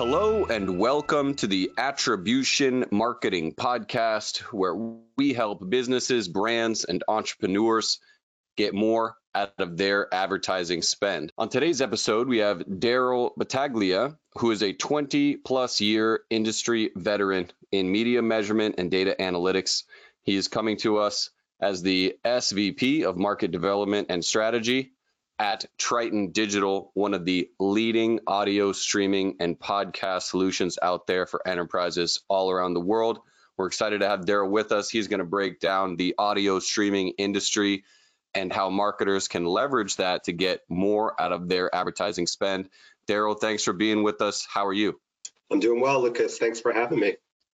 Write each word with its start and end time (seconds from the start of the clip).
Hello 0.00 0.46
and 0.46 0.78
welcome 0.78 1.34
to 1.34 1.46
the 1.46 1.72
Attribution 1.76 2.86
Marketing 2.90 3.52
Podcast, 3.52 4.38
where 4.50 4.74
we 5.18 5.34
help 5.34 5.68
businesses, 5.68 6.26
brands, 6.26 6.84
and 6.84 7.04
entrepreneurs 7.06 8.00
get 8.56 8.72
more 8.72 9.16
out 9.34 9.52
of 9.58 9.76
their 9.76 10.08
advertising 10.10 10.80
spend. 10.80 11.32
On 11.36 11.50
today's 11.50 11.82
episode, 11.82 12.28
we 12.28 12.38
have 12.38 12.60
Daryl 12.60 13.32
Battaglia, 13.36 14.16
who 14.38 14.50
is 14.52 14.62
a 14.62 14.72
20 14.72 15.36
plus 15.36 15.82
year 15.82 16.22
industry 16.30 16.92
veteran 16.96 17.50
in 17.70 17.92
media 17.92 18.22
measurement 18.22 18.76
and 18.78 18.90
data 18.90 19.14
analytics. 19.20 19.84
He 20.22 20.34
is 20.34 20.48
coming 20.48 20.78
to 20.78 20.96
us 20.96 21.28
as 21.60 21.82
the 21.82 22.16
SVP 22.24 23.02
of 23.02 23.18
Market 23.18 23.50
Development 23.50 24.06
and 24.08 24.24
Strategy 24.24 24.92
at 25.40 25.64
Triton 25.78 26.32
Digital, 26.32 26.90
one 26.92 27.14
of 27.14 27.24
the 27.24 27.48
leading 27.58 28.20
audio 28.26 28.72
streaming 28.72 29.36
and 29.40 29.58
podcast 29.58 30.24
solutions 30.24 30.78
out 30.82 31.06
there 31.06 31.24
for 31.24 31.40
enterprises 31.48 32.20
all 32.28 32.50
around 32.50 32.74
the 32.74 32.80
world. 32.80 33.20
We're 33.56 33.68
excited 33.68 34.00
to 34.00 34.08
have 34.08 34.26
Daryl 34.26 34.50
with 34.50 34.70
us. 34.70 34.90
He's 34.90 35.08
going 35.08 35.20
to 35.20 35.24
break 35.24 35.58
down 35.58 35.96
the 35.96 36.14
audio 36.18 36.58
streaming 36.58 37.14
industry 37.16 37.84
and 38.34 38.52
how 38.52 38.68
marketers 38.68 39.28
can 39.28 39.46
leverage 39.46 39.96
that 39.96 40.24
to 40.24 40.32
get 40.32 40.60
more 40.68 41.18
out 41.18 41.32
of 41.32 41.48
their 41.48 41.74
advertising 41.74 42.26
spend. 42.26 42.68
Daryl, 43.08 43.40
thanks 43.40 43.64
for 43.64 43.72
being 43.72 44.02
with 44.02 44.20
us. 44.20 44.46
How 44.46 44.66
are 44.66 44.74
you? 44.74 45.00
I'm 45.50 45.58
doing 45.58 45.80
well, 45.80 46.02
Lucas. 46.02 46.36
Thanks 46.36 46.60
for 46.60 46.70
having 46.70 47.00
me. 47.00 47.16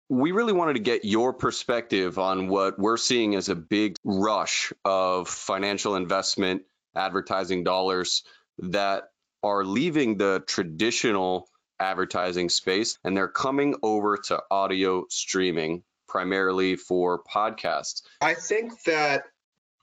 We 0.08 0.34
really 0.34 0.54
wanted 0.54 0.74
to 0.74 0.82
get 0.82 1.04
your 1.04 1.34
perspective 1.34 2.20
on 2.20 2.48
what 2.48 2.78
we're 2.78 2.98
seeing 2.98 3.34
as 3.34 3.50
a 3.50 3.56
big 3.56 3.96
rush 4.04 4.72
of 4.86 5.28
financial 5.28 5.96
investment 5.96 6.62
advertising 6.96 7.64
dollars 7.64 8.24
that 8.60 9.04
are 9.44 9.66
leaving 9.66 10.18
the 10.18 10.44
traditional 10.48 11.48
advertising 11.80 12.50
space 12.50 12.98
and 13.04 13.18
they're 13.18 13.28
coming 13.28 13.76
over 13.82 14.18
to 14.18 14.42
audio 14.52 15.06
streaming 15.10 15.84
primarily 16.08 16.76
for 16.76 17.24
podcasts. 17.24 18.02
I 18.22 18.36
think 18.36 18.84
that 18.84 19.24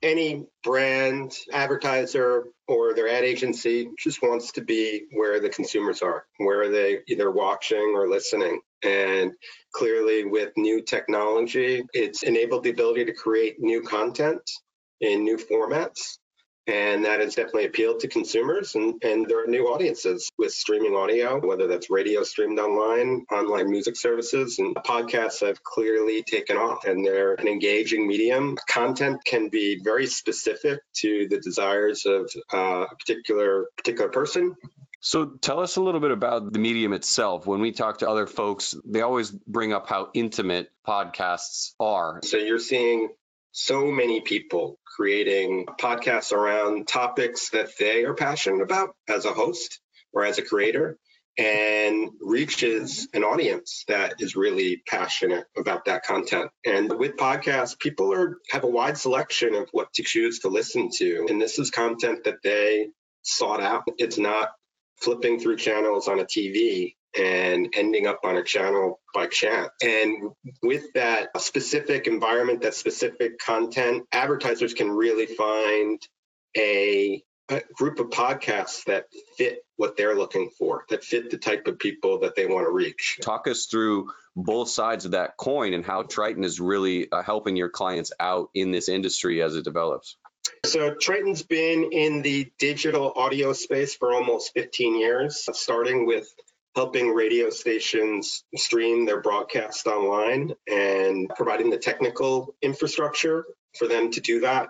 any 0.03 0.47
brand, 0.63 1.35
advertiser, 1.53 2.45
or 2.69 2.95
their 2.95 3.09
ad 3.09 3.25
agency 3.25 3.89
just 3.99 4.23
wants 4.23 4.53
to 4.53 4.61
be 4.61 5.07
where 5.13 5.41
the 5.41 5.49
consumers 5.49 6.03
are, 6.03 6.25
where 6.37 6.71
they 6.71 7.01
either 7.09 7.31
watching 7.31 7.95
or 7.97 8.09
listening. 8.09 8.61
And 8.85 9.33
clearly, 9.73 10.25
with 10.25 10.53
new 10.57 10.83
technology, 10.83 11.83
it's 11.93 12.23
enabled 12.23 12.63
the 12.63 12.71
ability 12.71 13.07
to 13.07 13.13
create 13.13 13.57
new 13.59 13.83
content 13.83 14.43
in 15.01 15.25
new 15.25 15.37
formats 15.37 16.19
and 16.69 17.05
that 17.05 17.21
has 17.21 17.35
definitely 17.35 17.65
appealed 17.65 18.01
to 18.01 18.09
consumers 18.09 18.75
and, 18.75 19.03
and 19.03 19.27
there 19.27 19.43
are 19.43 19.47
new 19.47 19.67
audiences 19.67 20.31
with 20.39 20.53
streaming 20.53 20.95
audio 20.95 21.41
whether 21.45 21.67
that's 21.67 21.91
radio 21.91 22.23
streamed 22.23 22.59
online 22.59 23.25
online 23.33 23.71
music 23.71 23.97
services 23.97 24.59
and 24.59 24.77
podcasts 24.77 25.45
have 25.45 25.63
clearly 25.63 26.23
taken 26.23 26.57
off 26.57 26.85
and 26.85 27.05
they're 27.05 27.35
an 27.35 27.49
engaging 27.49 28.07
medium 28.07 28.57
content 28.69 29.19
can 29.25 29.49
be 29.49 29.81
very 29.83 30.07
specific 30.07 30.79
to 30.93 31.27
the 31.29 31.41
desires 31.41 32.05
of 32.07 32.31
uh, 32.53 32.85
a 32.91 32.97
particular 32.97 33.67
particular 33.77 34.11
person 34.11 34.55
so 35.01 35.27
tell 35.27 35.61
us 35.61 35.77
a 35.77 35.81
little 35.81 36.01
bit 36.01 36.11
about 36.11 36.53
the 36.53 36.59
medium 36.59 36.93
itself. 36.93 37.47
When 37.47 37.61
we 37.61 37.71
talk 37.71 37.99
to 37.99 38.11
other 38.11 38.27
folks, 38.27 38.75
they 38.85 39.01
always 39.01 39.31
bring 39.31 39.73
up 39.73 39.89
how 39.89 40.11
intimate 40.13 40.71
podcasts 40.87 41.73
are. 41.79 42.21
So 42.25 42.37
you're 42.37 42.59
seeing 42.59 43.11
so 43.53 43.87
many 43.87 44.21
people 44.21 44.79
creating 44.97 45.67
podcasts 45.81 46.33
around 46.33 46.87
topics 46.89 47.51
that 47.51 47.71
they 47.79 48.05
are 48.05 48.15
passionate 48.15 48.63
about 48.63 48.91
as 49.09 49.25
a 49.25 49.33
host 49.33 49.81
or 50.13 50.25
as 50.25 50.39
a 50.39 50.43
creator 50.43 50.99
and 51.39 52.11
reaches 52.21 53.07
an 53.15 53.23
audience 53.23 53.85
that 53.87 54.15
is 54.19 54.35
really 54.35 54.83
passionate 54.89 55.47
about 55.57 55.85
that 55.85 56.03
content. 56.05 56.51
And 56.67 56.93
with 56.99 57.17
podcasts, 57.17 57.79
people 57.79 58.13
are 58.13 58.39
have 58.51 58.65
a 58.65 58.69
wide 58.69 58.99
selection 58.99 59.55
of 59.55 59.69
what 59.71 59.93
to 59.95 60.03
choose 60.03 60.41
to 60.41 60.49
listen 60.49 60.91
to. 60.97 61.27
And 61.29 61.41
this 61.41 61.61
is 61.61 61.71
content 61.71 62.25
that 62.25 62.43
they 62.43 62.89
sought 63.23 63.63
out. 63.63 63.85
It's 63.99 64.19
not 64.19 64.49
flipping 65.01 65.39
through 65.39 65.59
channels 65.59 66.09
on 66.09 66.19
a 66.19 66.25
TV 66.25 66.97
and 67.19 67.69
ending 67.75 68.07
up 68.07 68.21
on 68.25 68.37
a 68.37 68.43
channel 68.43 69.01
by 69.15 69.27
chance. 69.27 69.71
And 69.83 70.31
with 70.63 70.93
that 70.95 71.29
specific 71.41 72.07
environment, 72.07 72.63
that 72.63 72.75
specific 72.75 73.39
content, 73.39 74.05
advertisers 74.13 74.75
can 74.75 74.91
really 74.91 75.27
find 75.27 76.01
a, 76.57 77.23
a, 77.51 77.63
group 77.75 77.99
of 77.99 78.11
podcasts 78.11 78.85
that 78.85 79.07
fit 79.37 79.65
what 79.77 79.97
they're 79.97 80.15
looking 80.15 80.51
for, 80.59 80.85
that 80.91 81.05
fit 81.05 81.31
the 81.31 81.39
type 81.39 81.67
of 81.67 81.79
people 81.79 82.21
that 82.21 82.37
they 82.37 82.47
want 82.47 82.67
to 82.67 82.71
reach. 82.71 83.19
Talk 83.23 83.49
us 83.49 83.67
through 83.67 84.11
both 84.37 84.69
sides 84.69 85.05
of 85.05 85.13
that 85.13 85.37
coin 85.37 85.75
and 85.75 85.85
how 85.85 86.03
Triton 86.03 86.45
is 86.45 86.61
really 86.61 87.11
uh, 87.11 87.23
helping 87.23 87.57
your 87.57 87.69
clients 87.69 88.13
out 88.21 88.51
in 88.55 88.71
this 88.71 88.89
industry 88.89 89.43
as 89.43 89.57
it 89.57 89.65
develops. 89.65 90.17
So 90.65 90.95
Triton's 90.95 91.43
been 91.43 91.91
in 91.93 92.23
the 92.23 92.51
digital 92.59 93.13
audio 93.15 93.53
space 93.53 93.95
for 93.95 94.13
almost 94.13 94.53
15 94.55 94.99
years, 94.99 95.47
starting 95.53 96.07
with 96.07 96.33
helping 96.79 97.13
radio 97.13 97.51
stations 97.51 98.45
stream 98.55 99.05
their 99.05 99.21
broadcast 99.21 99.85
online 99.89 100.53
and 100.71 101.29
providing 101.35 101.71
the 101.71 101.77
technical 101.77 102.55
infrastructure 102.63 103.45
for 103.77 103.89
them 103.89 104.13
to 104.13 104.21
do 104.21 104.39
that. 104.39 104.69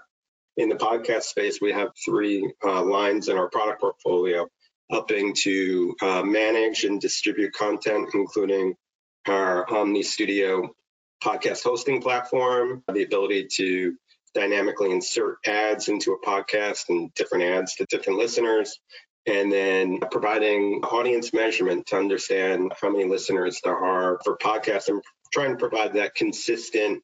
In 0.56 0.70
the 0.70 0.74
podcast 0.74 1.24
space, 1.24 1.60
we 1.60 1.70
have 1.70 1.90
three 2.02 2.50
uh, 2.64 2.82
lines 2.82 3.28
in 3.28 3.36
our 3.36 3.50
product 3.50 3.82
portfolio 3.82 4.48
helping 4.90 5.34
to 5.34 5.94
uh, 6.00 6.22
manage 6.22 6.84
and 6.84 6.98
distribute 6.98 7.52
content, 7.52 8.08
including 8.14 8.74
our 9.26 9.66
Omny 9.66 10.02
Studio 10.02 10.74
podcast 11.22 11.62
hosting 11.62 12.00
platform, 12.00 12.82
the 12.90 13.02
ability 13.02 13.48
to 13.56 13.94
dynamically 14.34 14.92
insert 14.92 15.36
ads 15.46 15.88
into 15.88 16.12
a 16.12 16.26
podcast 16.26 16.88
and 16.88 17.12
different 17.12 17.44
ads 17.44 17.74
to 17.74 17.86
different 17.90 18.18
listeners, 18.18 18.80
and 19.28 19.52
then 19.52 19.98
providing 20.10 20.80
audience 20.84 21.32
measurement 21.32 21.86
to 21.86 21.96
understand 21.96 22.72
how 22.80 22.90
many 22.90 23.04
listeners 23.04 23.60
there 23.62 23.76
are 23.76 24.18
for 24.24 24.38
podcasts 24.38 24.88
and 24.88 25.02
trying 25.32 25.50
to 25.50 25.56
provide 25.56 25.94
that 25.94 26.14
consistent 26.14 27.02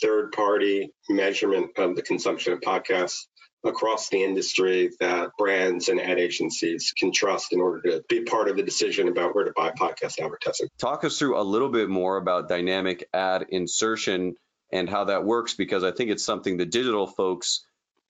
third 0.00 0.32
party 0.32 0.92
measurement 1.08 1.70
of 1.76 1.96
the 1.96 2.02
consumption 2.02 2.52
of 2.52 2.60
podcasts 2.60 3.26
across 3.64 4.08
the 4.10 4.22
industry 4.22 4.90
that 5.00 5.30
brands 5.38 5.88
and 5.88 6.00
ad 6.00 6.18
agencies 6.18 6.92
can 6.96 7.12
trust 7.12 7.52
in 7.52 7.60
order 7.60 7.80
to 7.82 8.04
be 8.08 8.22
part 8.22 8.48
of 8.48 8.56
the 8.56 8.62
decision 8.62 9.08
about 9.08 9.34
where 9.34 9.44
to 9.44 9.52
buy 9.56 9.70
podcast 9.70 10.18
advertising. 10.20 10.68
Talk 10.78 11.04
us 11.04 11.18
through 11.18 11.40
a 11.40 11.42
little 11.42 11.70
bit 11.70 11.88
more 11.88 12.16
about 12.16 12.48
dynamic 12.48 13.08
ad 13.12 13.46
insertion 13.48 14.34
and 14.70 14.88
how 14.88 15.04
that 15.04 15.24
works 15.24 15.54
because 15.54 15.82
I 15.82 15.92
think 15.92 16.10
it's 16.10 16.24
something 16.24 16.56
the 16.56 16.66
digital 16.66 17.06
folks 17.06 17.64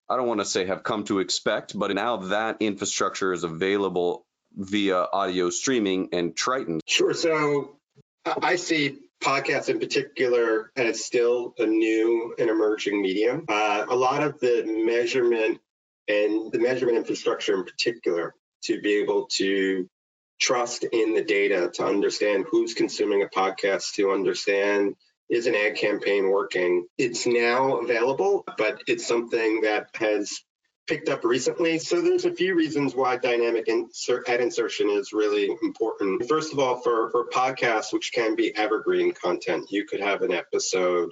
I 0.08 0.16
don't 0.16 0.26
want 0.26 0.40
to 0.40 0.46
say 0.46 0.66
have 0.66 0.82
come 0.82 1.04
to 1.04 1.20
expect, 1.20 1.78
but 1.78 1.92
now 1.94 2.18
that 2.28 2.58
infrastructure 2.60 3.32
is 3.32 3.44
available 3.44 4.24
via 4.56 5.06
audio 5.12 5.50
streaming 5.50 6.10
and 6.12 6.36
Triton. 6.36 6.80
Sure. 6.86 7.14
So 7.14 7.76
I 8.24 8.56
see 8.56 8.98
podcasts 9.22 9.68
in 9.68 9.80
particular 9.80 10.70
as 10.76 11.04
still 11.04 11.54
a 11.58 11.66
new 11.66 12.34
and 12.38 12.50
emerging 12.50 13.00
medium. 13.00 13.46
Uh, 13.48 13.86
a 13.88 13.96
lot 13.96 14.22
of 14.22 14.38
the 14.40 14.64
measurement 14.66 15.60
and 16.06 16.52
the 16.52 16.58
measurement 16.58 16.98
infrastructure 16.98 17.54
in 17.54 17.64
particular 17.64 18.34
to 18.64 18.80
be 18.80 18.96
able 18.96 19.26
to 19.26 19.88
trust 20.38 20.84
in 20.84 21.14
the 21.14 21.22
data 21.22 21.70
to 21.72 21.84
understand 21.84 22.44
who's 22.50 22.74
consuming 22.74 23.22
a 23.22 23.26
podcast, 23.26 23.94
to 23.94 24.12
understand 24.12 24.94
is 25.28 25.46
an 25.46 25.54
ad 25.54 25.76
campaign 25.76 26.30
working? 26.30 26.86
It's 26.98 27.26
now 27.26 27.78
available, 27.78 28.44
but 28.58 28.82
it's 28.86 29.06
something 29.06 29.62
that 29.62 29.88
has 29.94 30.40
picked 30.86 31.08
up 31.08 31.24
recently. 31.24 31.78
So 31.78 32.00
there's 32.00 32.26
a 32.26 32.32
few 32.32 32.54
reasons 32.54 32.94
why 32.94 33.16
dynamic 33.16 33.68
insert, 33.68 34.28
ad 34.28 34.40
insertion 34.40 34.90
is 34.90 35.12
really 35.12 35.50
important. 35.62 36.28
First 36.28 36.52
of 36.52 36.58
all, 36.58 36.80
for, 36.80 37.10
for 37.10 37.28
podcasts, 37.28 37.92
which 37.92 38.12
can 38.12 38.36
be 38.36 38.54
evergreen 38.54 39.12
content, 39.12 39.66
you 39.70 39.86
could 39.86 40.00
have 40.00 40.22
an 40.22 40.32
episode 40.32 41.10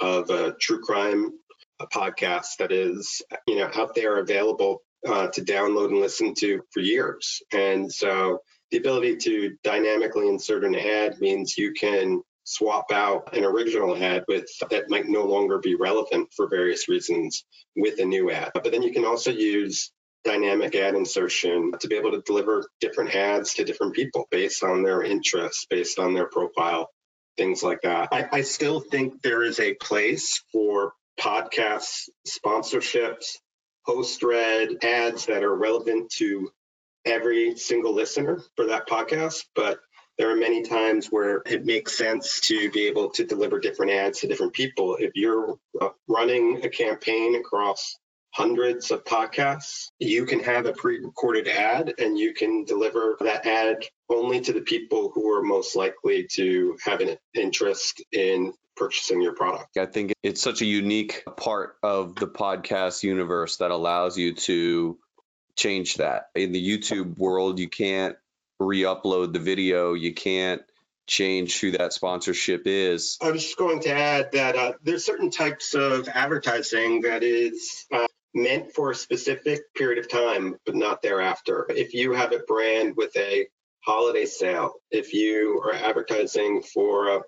of 0.00 0.28
a 0.30 0.52
true 0.60 0.80
crime 0.80 1.32
a 1.80 1.86
podcast 1.86 2.56
that 2.58 2.72
is, 2.72 3.22
you 3.46 3.56
know, 3.56 3.70
out 3.74 3.94
there 3.94 4.18
available 4.18 4.82
uh, 5.06 5.28
to 5.28 5.42
download 5.42 5.88
and 5.88 6.00
listen 6.00 6.34
to 6.34 6.62
for 6.70 6.80
years. 6.80 7.42
And 7.52 7.92
so 7.92 8.40
the 8.70 8.78
ability 8.78 9.16
to 9.16 9.56
dynamically 9.64 10.28
insert 10.28 10.64
an 10.64 10.74
ad 10.74 11.20
means 11.20 11.58
you 11.58 11.72
can 11.72 12.22
swap 12.44 12.92
out 12.92 13.36
an 13.36 13.44
original 13.44 13.96
ad 13.96 14.24
with 14.28 14.46
that 14.70 14.90
might 14.90 15.08
no 15.08 15.24
longer 15.24 15.58
be 15.58 15.74
relevant 15.74 16.28
for 16.34 16.46
various 16.48 16.88
reasons 16.88 17.44
with 17.74 17.98
a 17.98 18.04
new 18.04 18.30
ad. 18.30 18.52
But 18.54 18.70
then 18.70 18.82
you 18.82 18.92
can 18.92 19.04
also 19.04 19.30
use 19.30 19.90
dynamic 20.24 20.74
ad 20.74 20.94
insertion 20.94 21.72
to 21.80 21.88
be 21.88 21.96
able 21.96 22.12
to 22.12 22.22
deliver 22.22 22.66
different 22.80 23.14
ads 23.14 23.54
to 23.54 23.64
different 23.64 23.94
people 23.94 24.26
based 24.30 24.62
on 24.62 24.82
their 24.82 25.02
interests, 25.02 25.66
based 25.68 25.98
on 25.98 26.14
their 26.14 26.26
profile, 26.28 26.90
things 27.36 27.62
like 27.62 27.82
that. 27.82 28.08
I, 28.12 28.28
I 28.32 28.40
still 28.42 28.80
think 28.80 29.22
there 29.22 29.42
is 29.42 29.60
a 29.60 29.74
place 29.74 30.42
for 30.52 30.92
podcasts, 31.20 32.08
sponsorships, 32.26 33.36
post 33.86 34.22
read 34.22 34.82
ads 34.82 35.26
that 35.26 35.42
are 35.42 35.54
relevant 35.54 36.10
to 36.10 36.50
every 37.04 37.56
single 37.56 37.94
listener 37.94 38.40
for 38.56 38.66
that 38.66 38.88
podcast. 38.88 39.44
But 39.54 39.78
there 40.18 40.30
are 40.30 40.36
many 40.36 40.62
times 40.62 41.08
where 41.08 41.42
it 41.46 41.64
makes 41.64 41.96
sense 41.96 42.40
to 42.40 42.70
be 42.70 42.86
able 42.86 43.10
to 43.10 43.24
deliver 43.24 43.58
different 43.58 43.92
ads 43.92 44.20
to 44.20 44.28
different 44.28 44.52
people. 44.52 44.96
If 44.98 45.12
you're 45.14 45.58
uh, 45.80 45.88
running 46.08 46.60
a 46.64 46.68
campaign 46.68 47.34
across 47.36 47.96
hundreds 48.32 48.90
of 48.90 49.04
podcasts, 49.04 49.90
you 49.98 50.26
can 50.26 50.40
have 50.40 50.66
a 50.66 50.72
pre 50.72 50.98
recorded 51.00 51.48
ad 51.48 51.94
and 51.98 52.18
you 52.18 52.34
can 52.34 52.64
deliver 52.64 53.16
that 53.20 53.46
ad 53.46 53.84
only 54.08 54.40
to 54.40 54.52
the 54.52 54.60
people 54.60 55.10
who 55.14 55.30
are 55.32 55.42
most 55.42 55.76
likely 55.76 56.26
to 56.32 56.76
have 56.84 57.00
an 57.00 57.16
interest 57.34 58.04
in 58.12 58.52
purchasing 58.76 59.22
your 59.22 59.34
product. 59.34 59.76
I 59.78 59.86
think 59.86 60.12
it's 60.22 60.42
such 60.42 60.62
a 60.62 60.66
unique 60.66 61.22
part 61.36 61.76
of 61.82 62.16
the 62.16 62.26
podcast 62.26 63.02
universe 63.02 63.58
that 63.58 63.70
allows 63.70 64.18
you 64.18 64.34
to 64.34 64.98
change 65.56 65.96
that. 65.96 66.24
In 66.34 66.52
the 66.52 66.78
YouTube 66.78 67.16
world, 67.16 67.60
you 67.60 67.68
can't 67.68 68.16
re 68.60 68.82
upload 68.82 69.32
the 69.32 69.38
video, 69.38 69.94
you 69.94 70.14
can't 70.14 70.62
change 71.06 71.60
who 71.60 71.72
that 71.72 71.92
sponsorship 71.92 72.62
is. 72.66 73.18
I 73.20 73.30
was 73.30 73.42
just 73.42 73.58
going 73.58 73.80
to 73.80 73.90
add 73.90 74.32
that 74.32 74.56
uh, 74.56 74.72
there's 74.82 75.04
certain 75.04 75.30
types 75.30 75.74
of 75.74 76.08
advertising 76.08 77.02
that 77.02 77.22
is 77.22 77.86
uh, 77.92 78.06
meant 78.34 78.72
for 78.72 78.90
a 78.90 78.94
specific 78.94 79.60
period 79.74 79.98
of 79.98 80.10
time, 80.10 80.56
but 80.64 80.74
not 80.74 81.02
thereafter. 81.02 81.66
If 81.68 81.94
you 81.94 82.12
have 82.12 82.32
a 82.32 82.38
brand 82.38 82.96
with 82.96 83.16
a 83.16 83.46
holiday 83.84 84.24
sale, 84.24 84.74
if 84.90 85.12
you 85.12 85.62
are 85.64 85.74
advertising 85.74 86.62
for 86.62 87.08
a, 87.08 87.20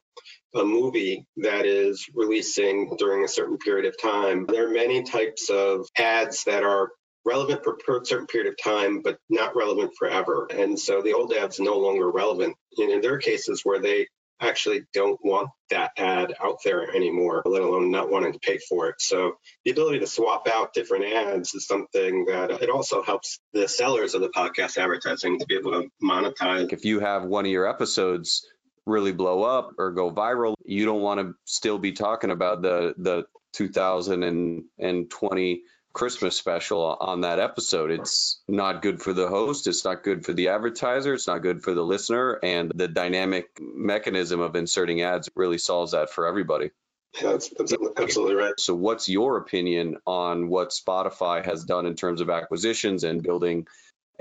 a 0.59 0.65
movie 0.65 1.27
that 1.37 1.67
is 1.67 2.07
releasing 2.15 2.97
during 2.99 3.25
a 3.25 3.29
certain 3.29 3.59
period 3.59 3.87
of 3.87 4.01
time, 4.01 4.47
there 4.47 4.69
are 4.69 4.73
many 4.73 5.03
types 5.03 5.51
of 5.51 5.87
ads 5.99 6.45
that 6.45 6.63
are 6.63 6.91
relevant 7.27 7.63
for 7.65 7.77
a 7.99 8.07
certain 8.07 8.27
period 8.27 8.51
of 8.51 8.57
time, 8.63 9.03
but 9.03 9.19
not 9.29 9.57
relevant 9.57 9.95
forever. 9.99 10.47
And 10.49 10.79
so 10.79 11.03
the 11.03 11.13
old 11.13 11.33
ads 11.33 11.59
no 11.61 11.77
longer 11.77 12.11
relevant. 12.11 12.57
And 12.79 13.03
there 13.03 13.15
are 13.15 13.19
cases 13.19 13.63
where 13.65 13.81
they 13.81 14.07
actually 14.41 14.83
don't 14.93 15.19
want 15.25 15.49
that 15.71 15.91
ad 15.97 16.35
out 16.41 16.59
there 16.65 16.95
anymore, 16.95 17.43
let 17.45 17.63
alone 17.63 17.91
not 17.91 18.09
wanting 18.11 18.35
to 18.35 18.39
pay 18.39 18.59
for 18.59 18.91
it. 18.91 19.01
So 19.01 19.39
the 19.65 19.73
ability 19.73 19.99
to 20.01 20.07
swap 20.07 20.47
out 20.47 20.75
different 20.75 21.07
ads 21.07 21.55
is 21.55 21.67
something 21.67 22.27
that 22.27 22.51
it 22.63 22.71
also 22.71 23.03
helps 23.03 23.41
the 23.53 23.67
sellers 23.67 24.15
of 24.15 24.21
the 24.21 24.29
podcast 24.29 24.79
advertising 24.79 25.41
to 25.41 25.47
be 25.47 25.57
able 25.57 25.73
to 25.73 25.89
monetize. 26.03 26.73
If 26.73 26.85
you 26.85 27.01
have 27.01 27.25
one 27.25 27.47
of 27.47 27.51
your 27.51 27.69
episodes 27.69 28.47
really 28.85 29.13
blow 29.13 29.43
up 29.43 29.73
or 29.79 29.93
go 29.93 30.13
viral, 30.13 30.55
you 30.65 30.85
don't 30.85 31.01
want 31.01 31.21
to 31.21 31.33
still 31.45 31.79
be 31.79 31.93
talking 31.93 32.31
about 32.31 32.61
the 32.63 32.95
the 32.99 33.25
2020 33.55 35.63
Christmas 35.97 36.37
special 36.37 36.83
on 36.83 37.23
that 37.23 37.41
episode. 37.41 37.91
It's 37.91 38.43
not 38.47 38.83
good 38.83 39.01
for 39.01 39.15
the 39.15 39.29
host. 39.29 39.67
It's 39.67 39.83
not 39.83 40.03
good 40.03 40.27
for 40.27 40.35
the 40.35 40.49
advertiser. 40.49 41.15
It's 41.15 41.27
not 41.27 41.39
good 41.39 41.63
for 41.63 41.73
the 41.73 41.83
listener. 41.83 42.39
And 42.43 42.71
the 42.75 42.87
dynamic 42.87 43.59
mechanism 43.59 44.41
of 44.41 44.57
inserting 44.57 45.01
ads 45.01 45.31
really 45.35 45.57
solves 45.57 45.93
that 45.93 46.11
for 46.11 46.27
everybody. 46.27 46.71
Yeah, 47.15 47.33
that's, 47.33 47.49
that's 47.49 47.75
absolutely 47.97 48.35
right. 48.35 48.53
So, 48.61 48.75
what's 48.75 49.09
your 49.09 49.39
opinion 49.39 49.97
on 50.07 50.51
what 50.51 50.69
Spotify 50.69 51.43
has 51.43 51.65
done 51.65 51.87
in 51.87 51.95
terms 51.95 52.21
of 52.21 52.29
acquisitions 52.29 53.03
and 53.03 53.23
building 53.23 53.67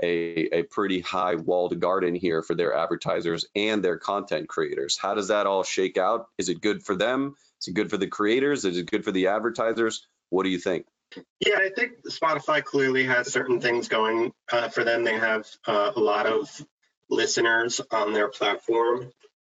a, 0.02 0.60
a 0.60 0.62
pretty 0.62 1.00
high 1.00 1.34
walled 1.34 1.78
garden 1.78 2.14
here 2.14 2.42
for 2.42 2.54
their 2.54 2.72
advertisers 2.72 3.44
and 3.54 3.84
their 3.84 3.98
content 3.98 4.48
creators? 4.48 4.96
How 4.96 5.12
does 5.12 5.28
that 5.28 5.46
all 5.46 5.62
shake 5.62 5.98
out? 5.98 6.28
Is 6.38 6.48
it 6.48 6.62
good 6.62 6.82
for 6.82 6.96
them? 6.96 7.34
Is 7.60 7.68
it 7.68 7.74
good 7.74 7.90
for 7.90 7.98
the 7.98 8.06
creators? 8.06 8.64
Is 8.64 8.78
it 8.78 8.90
good 8.90 9.04
for 9.04 9.12
the 9.12 9.26
advertisers? 9.26 10.06
What 10.30 10.44
do 10.44 10.48
you 10.48 10.58
think? 10.58 10.86
Yeah, 11.40 11.58
I 11.58 11.70
think 11.74 11.92
Spotify 12.08 12.62
clearly 12.64 13.04
has 13.04 13.32
certain 13.32 13.60
things 13.60 13.88
going 13.88 14.32
uh, 14.50 14.68
for 14.68 14.84
them. 14.84 15.04
They 15.04 15.18
have 15.18 15.46
uh, 15.66 15.92
a 15.94 16.00
lot 16.00 16.26
of 16.26 16.48
listeners 17.08 17.80
on 17.90 18.12
their 18.12 18.28
platform, 18.28 19.10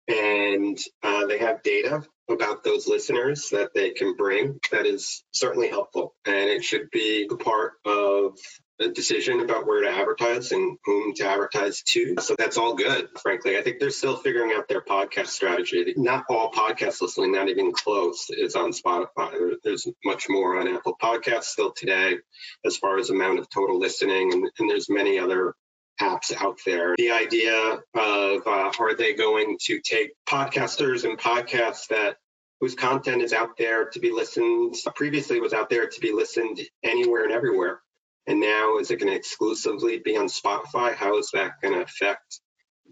and 0.09 0.79
uh, 1.03 1.27
they 1.27 1.39
have 1.39 1.63
data 1.63 2.03
about 2.29 2.65
those 2.65 2.87
listeners 2.87 3.51
that 3.51 3.73
they 3.75 3.91
can 3.91 4.17
bring. 4.17 4.59
That 4.73 4.87
is 4.87 5.25
certainly 5.33 5.69
helpful, 5.69 6.15
and 6.27 6.51
it 6.51 6.65
should 6.65 6.91
be 6.91 7.29
a 7.31 7.37
part 7.37 7.75
of 7.85 8.39
a 8.81 8.89
decision 8.89 9.41
about 9.41 9.67
where 9.67 9.83
to 9.83 9.91
advertise 9.91 10.51
and 10.53 10.79
whom 10.85 11.15
to 11.15 11.27
advertise 11.27 11.83
to. 11.83 12.17
So 12.21 12.35
that's 12.37 12.59
all 12.59 12.75
good, 12.75 13.09
frankly. 13.21 13.57
I 13.57 13.63
think 13.63 13.79
they're 13.79 13.91
still 13.91 14.17
figuring 14.17 14.53
out 14.53 14.69
their 14.69 14.81
podcast 14.81 15.29
strategy. 15.29 15.95
Not 15.97 16.25
all 16.29 16.51
podcast 16.51 17.01
listening, 17.01 17.33
not 17.33 17.49
even 17.49 17.73
close, 17.73 18.27
is 18.31 18.57
on 18.57 18.73
Spotify. 18.73 19.55
There's 19.63 19.87
much 20.05 20.27
more 20.29 20.59
on 20.59 20.69
Apple 20.69 20.97
Podcasts 21.01 21.45
still 21.45 21.73
today 21.73 22.17
as 22.65 22.77
far 22.77 22.99
as 22.99 23.11
amount 23.11 23.39
of 23.39 23.49
total 23.49 23.79
listening, 23.79 24.33
and, 24.33 24.51
and 24.59 24.69
there's 24.69 24.91
many 24.91 25.19
other 25.19 25.55
apps 26.01 26.33
out 26.37 26.59
there. 26.67 26.97
The 26.99 27.13
idea 27.13 27.79
of 27.95 28.47
uh, 28.47 28.73
are 28.81 28.97
they 28.97 29.15
going 29.15 29.59
to 29.67 29.81
take 29.81 30.11
podcasters 30.29 31.05
and 31.05 31.17
podcasts 31.17 31.89
that 31.89 32.17
whose 32.61 32.75
content 32.75 33.23
is 33.23 33.33
out 33.33 33.57
there 33.57 33.87
to 33.91 34.01
be 34.01 34.11
listened 34.11 34.75
previously 34.97 35.41
was 35.41 35.53
out 35.53 35.71
there 35.71 35.87
to 35.87 36.01
be 36.01 36.13
listened 36.13 36.59
anywhere 36.83 37.25
and 37.25 37.33
everywhere 37.33 37.81
and 38.27 38.41
now 38.41 38.79
is 38.79 38.91
it 38.91 39.01
going 39.01 39.11
to 39.11 39.17
exclusively 39.17 39.99
be 39.99 40.17
on 40.17 40.27
Spotify? 40.27 40.95
How 40.95 41.19
is 41.19 41.31
that 41.33 41.61
going 41.61 41.75
to 41.75 41.83
affect 41.83 42.41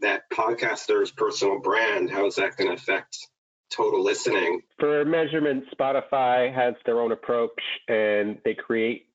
that 0.00 0.22
podcaster's 0.30 1.10
personal 1.10 1.60
brand? 1.60 2.10
How 2.10 2.26
is 2.26 2.36
that 2.36 2.56
going 2.56 2.68
to 2.68 2.74
affect 2.76 3.16
total 3.70 4.02
listening? 4.02 4.62
For 4.78 5.04
measurement, 5.04 5.64
Spotify 5.78 6.52
has 6.54 6.74
their 6.84 7.00
own 7.00 7.12
approach 7.12 7.50
and 7.88 8.38
they 8.44 8.54
create 8.54 9.06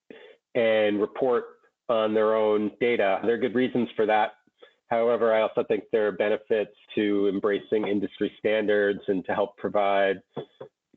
and 0.55 0.99
report 0.99 1.45
on 1.89 2.13
their 2.13 2.35
own 2.35 2.71
data. 2.79 3.19
There 3.23 3.35
are 3.35 3.39
good 3.39 3.55
reasons 3.55 3.89
for 3.95 4.05
that. 4.07 4.31
However, 4.89 5.33
I 5.33 5.41
also 5.41 5.63
think 5.63 5.83
there 5.91 6.07
are 6.07 6.13
benefits 6.13 6.75
to 6.95 7.27
embracing 7.27 7.87
industry 7.87 8.31
standards 8.39 9.01
and 9.07 9.23
to 9.25 9.33
help 9.33 9.57
provide 9.57 10.21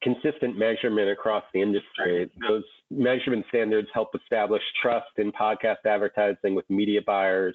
consistent 0.03 0.59
measurement 0.59 1.11
across 1.11 1.45
the 1.53 1.61
industry. 1.61 2.31
Those 2.49 2.65
measurement 2.91 3.45
standards 3.49 3.89
help 3.93 4.15
establish 4.15 4.63
trust 4.83 5.11
in 5.19 5.31
podcast 5.33 5.85
advertising 5.87 6.55
with 6.55 6.69
media 6.71 7.01
buyers. 7.07 7.55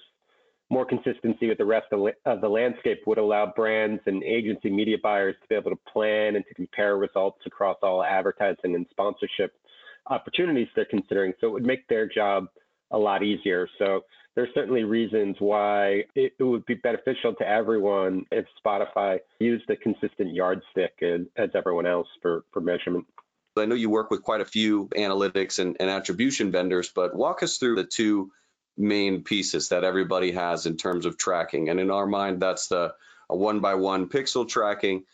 More 0.70 0.84
consistency 0.84 1.48
with 1.48 1.58
the 1.58 1.64
rest 1.64 1.86
of 1.92 2.40
the 2.40 2.48
landscape 2.48 3.02
would 3.06 3.18
allow 3.18 3.52
brands 3.54 4.02
and 4.06 4.22
agency 4.24 4.70
media 4.70 4.96
buyers 5.02 5.36
to 5.42 5.48
be 5.48 5.54
able 5.54 5.70
to 5.70 5.78
plan 5.92 6.36
and 6.36 6.44
to 6.48 6.54
compare 6.54 6.96
results 6.96 7.38
across 7.46 7.78
all 7.82 8.02
advertising 8.02 8.74
and 8.74 8.86
sponsorship 8.90 9.54
opportunities 10.08 10.68
they're 10.74 10.84
considering. 10.84 11.32
So 11.40 11.48
it 11.48 11.52
would 11.52 11.64
make 11.64 11.86
their 11.88 12.08
job 12.08 12.46
a 12.90 12.98
lot 12.98 13.22
easier. 13.22 13.68
So 13.78 14.02
there's 14.36 14.50
certainly 14.54 14.84
reasons 14.84 15.36
why 15.38 16.04
it, 16.14 16.34
it, 16.38 16.42
would 16.42 16.66
be 16.66 16.74
beneficial 16.74 17.34
to 17.34 17.48
everyone 17.48 18.26
if 18.30 18.44
Spotify 18.64 19.18
used 19.40 19.68
a 19.70 19.76
consistent 19.76 20.34
yardstick 20.34 21.02
as, 21.02 21.48
everyone 21.54 21.86
else 21.86 22.06
for, 22.20 22.44
for 22.52 22.60
measurement. 22.60 23.06
I 23.56 23.64
know 23.64 23.74
you 23.74 23.88
work 23.88 24.10
with 24.10 24.22
quite 24.22 24.42
a 24.42 24.44
few 24.44 24.88
analytics 24.88 25.58
and, 25.58 25.78
and 25.80 25.88
attribution 25.88 26.52
vendors, 26.52 26.92
but 26.94 27.16
walk 27.16 27.42
us 27.42 27.56
through 27.56 27.76
the 27.76 27.84
two 27.84 28.30
main 28.76 29.24
pieces 29.24 29.70
that 29.70 29.84
everybody 29.84 30.32
has 30.32 30.66
in 30.66 30.76
terms 30.76 31.06
of 31.06 31.16
tracking. 31.16 31.70
And 31.70 31.80
in 31.80 31.90
our 31.90 32.06
mind, 32.06 32.40
that's 32.40 32.68
the 32.68 32.92
one 33.28 33.60
by 33.60 33.74
one 33.74 34.10
pixel 34.10 34.46
tracking 34.46 35.04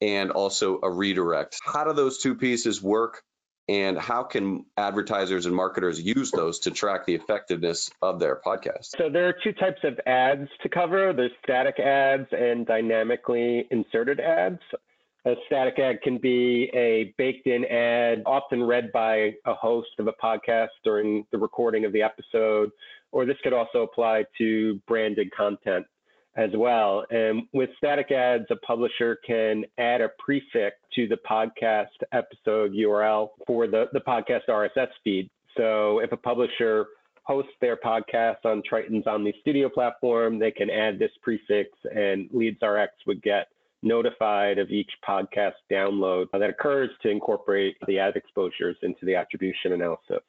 and 0.00 0.30
also 0.30 0.78
a 0.80 0.88
redirect. 0.88 1.58
How 1.64 1.82
do 1.82 1.92
those 1.92 2.18
two 2.18 2.36
pieces 2.36 2.80
work? 2.80 3.24
And 3.68 3.98
how 3.98 4.22
can 4.22 4.64
advertisers 4.76 5.44
and 5.44 5.54
marketers 5.54 6.00
use 6.00 6.30
those 6.30 6.60
to 6.60 6.70
track 6.70 7.04
the 7.04 7.14
effectiveness 7.14 7.90
of 8.00 8.18
their 8.18 8.36
podcast? 8.36 8.96
So 8.96 9.10
there 9.10 9.28
are 9.28 9.34
two 9.44 9.52
types 9.52 9.80
of 9.84 10.00
ads 10.06 10.48
to 10.62 10.68
cover. 10.68 11.12
There's 11.12 11.30
static 11.44 11.78
ads 11.78 12.26
and 12.32 12.66
dynamically 12.66 13.66
inserted 13.70 14.20
ads. 14.20 14.60
A 15.26 15.34
static 15.46 15.78
ad 15.78 16.00
can 16.02 16.16
be 16.16 16.70
a 16.72 17.12
baked 17.18 17.46
in 17.46 17.66
ad, 17.66 18.22
often 18.24 18.62
read 18.62 18.90
by 18.92 19.34
a 19.44 19.52
host 19.52 19.90
of 19.98 20.06
a 20.06 20.12
podcast 20.12 20.68
during 20.84 21.26
the 21.30 21.38
recording 21.38 21.84
of 21.84 21.92
the 21.92 22.02
episode, 22.02 22.70
or 23.12 23.26
this 23.26 23.36
could 23.42 23.52
also 23.52 23.82
apply 23.82 24.24
to 24.38 24.80
branded 24.86 25.30
content 25.36 25.84
as 26.36 26.50
well. 26.54 27.04
And 27.10 27.42
with 27.52 27.68
static 27.76 28.12
ads, 28.12 28.44
a 28.50 28.56
publisher 28.56 29.18
can 29.26 29.64
add 29.76 30.00
a 30.00 30.08
prefix 30.24 30.76
to 30.98 31.06
the 31.06 31.18
podcast 31.30 31.86
episode 32.10 32.72
URL 32.72 33.28
for 33.46 33.68
the, 33.68 33.84
the 33.92 34.00
podcast 34.00 34.48
RSS 34.48 34.88
feed. 35.04 35.30
So 35.56 36.00
if 36.00 36.10
a 36.10 36.16
publisher 36.16 36.86
hosts 37.22 37.52
their 37.60 37.76
podcast 37.76 38.44
on 38.44 38.64
Triton's 38.68 39.04
Omny 39.04 39.32
Studio 39.40 39.68
platform, 39.68 40.40
they 40.40 40.50
can 40.50 40.68
add 40.70 40.98
this 40.98 41.12
prefix 41.22 41.70
and 41.94 42.28
LeadsRx 42.30 42.88
would 43.06 43.22
get 43.22 43.46
notified 43.84 44.58
of 44.58 44.70
each 44.70 44.90
podcast 45.08 45.52
download 45.70 46.26
that 46.32 46.50
occurs 46.50 46.90
to 47.02 47.10
incorporate 47.10 47.76
the 47.86 48.00
ad 48.00 48.16
exposures 48.16 48.76
into 48.82 49.06
the 49.06 49.14
attribution 49.14 49.74
analysis. 49.74 50.24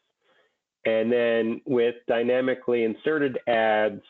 And 0.86 1.12
then 1.12 1.62
with 1.66 1.96
dynamically 2.08 2.84
inserted 2.84 3.40
ads, 3.48 4.04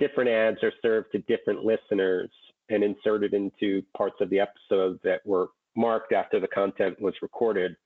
different 0.00 0.28
ads 0.28 0.58
are 0.64 0.72
served 0.82 1.12
to 1.12 1.18
different 1.20 1.64
listeners 1.64 2.30
and 2.68 2.82
inserted 2.82 3.32
into 3.32 3.82
parts 3.96 4.16
of 4.20 4.28
the 4.28 4.40
episode 4.40 4.98
that 5.04 5.24
were 5.24 5.50
marked 5.76 6.12
after 6.12 6.40
the 6.40 6.48
content 6.48 7.00
was 7.00 7.14
recorded. 7.22 7.76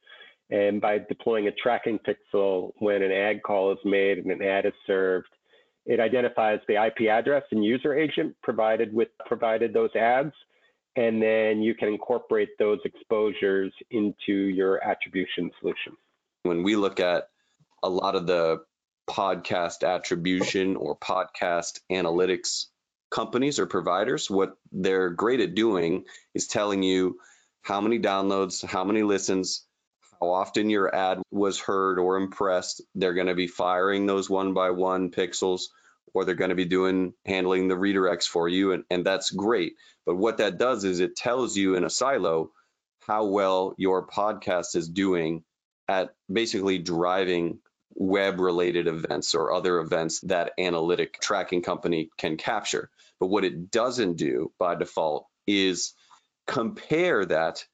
And 0.50 0.80
by 0.80 0.98
deploying 0.98 1.48
a 1.48 1.52
tracking 1.52 1.98
pixel 1.98 2.72
when 2.78 3.02
an 3.02 3.10
ad 3.12 3.42
call 3.42 3.72
is 3.72 3.78
made 3.84 4.18
and 4.18 4.30
an 4.30 4.42
ad 4.42 4.66
is 4.66 4.72
served, 4.86 5.28
It 5.86 6.00
identifies 6.00 6.60
the 6.66 6.82
IP 6.82 7.08
address 7.10 7.42
and 7.50 7.64
user 7.64 7.94
agent 7.94 8.36
provided 8.42 8.92
with 8.92 9.08
provided 9.26 9.74
those 9.74 9.94
ads, 9.94 10.32
and 10.96 11.20
then 11.20 11.60
you 11.60 11.74
can 11.74 11.88
incorporate 11.88 12.50
those 12.58 12.78
exposures 12.84 13.72
into 13.90 14.32
your 14.32 14.82
attribution 14.82 15.50
solution. 15.60 15.92
When 16.42 16.62
we 16.62 16.76
look 16.76 17.00
at 17.00 17.28
a 17.82 17.88
lot 17.88 18.14
of 18.14 18.26
the 18.26 18.62
podcast 19.08 19.86
attribution 19.86 20.76
or 20.76 20.96
podcast 20.96 21.80
analytics 21.92 22.66
companies 23.10 23.58
or 23.58 23.66
providers, 23.66 24.30
what 24.30 24.56
they're 24.72 25.10
great 25.10 25.40
at 25.40 25.54
doing 25.54 26.04
is 26.34 26.46
telling 26.46 26.82
you 26.82 27.18
how 27.64 27.80
many 27.80 27.98
downloads, 27.98 28.64
how 28.64 28.84
many 28.84 29.02
listens, 29.02 29.66
how 30.20 30.30
often 30.30 30.70
your 30.70 30.94
ad 30.94 31.20
was 31.30 31.58
heard 31.58 31.98
or 31.98 32.16
impressed. 32.16 32.82
They're 32.94 33.14
going 33.14 33.26
to 33.26 33.34
be 33.34 33.48
firing 33.48 34.06
those 34.06 34.30
one 34.30 34.54
by 34.54 34.70
one 34.70 35.10
pixels 35.10 35.62
or 36.14 36.24
they're 36.24 36.34
going 36.36 36.50
to 36.50 36.54
be 36.54 36.64
doing 36.64 37.12
handling 37.26 37.68
the 37.68 37.74
redirects 37.74 38.26
for 38.26 38.48
you 38.48 38.72
and, 38.72 38.84
and 38.88 39.04
that's 39.04 39.30
great 39.30 39.74
but 40.06 40.14
what 40.14 40.38
that 40.38 40.58
does 40.58 40.84
is 40.84 41.00
it 41.00 41.16
tells 41.16 41.56
you 41.56 41.74
in 41.74 41.84
a 41.84 41.90
silo 41.90 42.50
how 43.06 43.26
well 43.26 43.74
your 43.76 44.06
podcast 44.06 44.76
is 44.76 44.88
doing 44.88 45.42
at 45.88 46.14
basically 46.32 46.78
driving 46.78 47.58
web 47.96 48.40
related 48.40 48.86
events 48.86 49.34
or 49.34 49.52
other 49.52 49.78
events 49.78 50.20
that 50.20 50.52
analytic 50.58 51.20
tracking 51.20 51.62
company 51.62 52.08
can 52.16 52.36
capture 52.36 52.90
but 53.20 53.26
what 53.26 53.44
it 53.44 53.70
doesn't 53.70 54.16
do 54.16 54.50
by 54.58 54.74
default 54.74 55.26
is 55.46 55.92
compare 56.46 57.24
that 57.24 57.64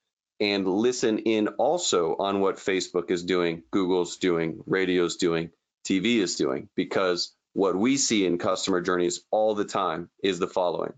and 0.40 0.66
listen 0.66 1.18
in 1.18 1.48
also 1.48 2.16
on 2.18 2.40
what 2.40 2.56
Facebook 2.56 3.10
is 3.10 3.22
doing, 3.22 3.62
Google's 3.70 4.16
doing, 4.16 4.62
radio's 4.66 5.16
doing, 5.16 5.50
TV 5.86 6.18
is 6.18 6.36
doing, 6.36 6.68
because 6.74 7.34
what 7.52 7.76
we 7.76 7.96
see 7.96 8.24
in 8.24 8.38
customer 8.38 8.80
journeys 8.80 9.20
all 9.30 9.54
the 9.54 9.64
time 9.64 10.08
is 10.22 10.38
the 10.38 10.46
following 10.46 10.92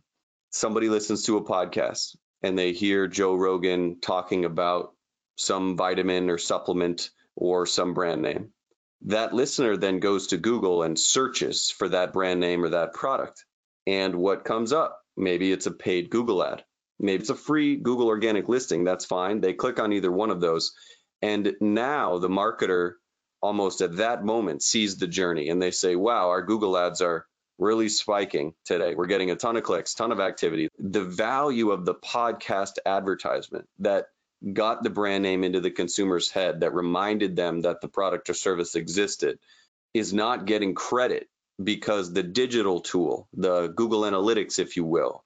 somebody 0.53 0.89
listens 0.89 1.25
to 1.25 1.39
a 1.39 1.45
podcast 1.45 2.15
and 2.43 2.59
they 2.59 2.73
hear 2.73 3.09
Joe 3.09 3.35
Rogan 3.35 4.01
talking 4.01 4.45
about 4.45 4.95
some 5.37 5.77
vitamin 5.77 6.31
or 6.31 6.39
supplement 6.39 7.11
or 7.35 7.67
some 7.67 7.95
brand 7.95 8.23
name. 8.23 8.51
That 9.07 9.35
listener 9.35 9.77
then 9.77 9.99
goes 9.99 10.29
to 10.29 10.37
Google 10.37 10.83
and 10.83 10.99
searches 10.99 11.71
for 11.71 11.89
that 11.89 12.13
brand 12.13 12.39
name 12.39 12.63
or 12.65 12.71
that 12.71 12.93
product. 12.93 13.45
And 13.87 14.15
what 14.15 14.45
comes 14.45 14.73
up? 14.73 15.01
Maybe 15.17 15.51
it's 15.51 15.67
a 15.67 15.73
paid 15.73 16.11
Google 16.11 16.45
ad. 16.45 16.65
Maybe 16.99 17.21
it's 17.21 17.31
a 17.31 17.35
free 17.35 17.77
Google 17.77 18.09
organic 18.09 18.49
listing. 18.49 18.85
That's 18.85 19.05
fine. 19.05 19.41
They 19.41 19.53
click 19.53 19.79
on 19.81 19.93
either 19.93 20.11
one 20.11 20.31
of 20.31 20.41
those. 20.41 20.73
And 21.21 21.55
now 21.61 22.19
the 22.19 22.29
marketer 22.29 22.95
almost 23.41 23.81
at 23.81 23.97
that 23.97 24.25
moment 24.25 24.63
sees 24.63 24.97
the 24.97 25.07
journey 25.07 25.49
and 25.49 25.61
they 25.61 25.71
say, 25.71 25.97
wow, 25.97 26.29
our 26.29 26.43
Google 26.43 26.77
ads 26.77 27.01
are 27.01 27.27
really 27.59 27.89
spiking 27.89 28.55
today. 28.65 28.95
We're 28.95 29.07
getting 29.07 29.31
a 29.31 29.37
ton 29.37 29.57
of 29.57 29.63
clicks, 29.63 29.95
ton 29.95 30.13
of 30.13 30.21
activity. 30.21 30.69
The 30.79 31.05
value 31.05 31.71
of 31.71 31.85
the 31.85 31.95
podcast 31.95 32.79
advertisement 32.87 33.69
that 33.81 34.07
got 34.53 34.83
the 34.83 34.91
brand 34.91 35.23
name 35.23 35.45
into 35.45 35.61
the 35.61 35.71
consumer's 35.71 36.31
head, 36.31 36.61
that 36.61 36.75
reminded 36.75 37.37
them 37.37 37.63
that 37.63 37.81
the 37.81 37.89
product 37.89 38.31
or 38.31 38.35
service 38.35 38.75
existed, 38.75 39.39
is 39.95 40.13
not 40.13 40.47
getting 40.47 40.75
credit 40.75 41.29
because 41.63 42.13
the 42.13 42.23
digital 42.23 42.81
tool, 42.81 43.29
the 43.35 43.69
Google 43.69 44.03
Analytics, 44.03 44.59
if 44.59 44.77
you 44.77 44.85
will, 44.85 45.23